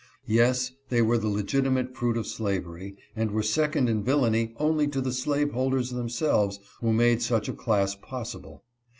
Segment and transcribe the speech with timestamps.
[0.25, 4.87] Yes, they were the legitimate fruit of slavery, and were second in vil lainy only
[4.87, 8.63] to the slaveholders themselves who made such a class possible.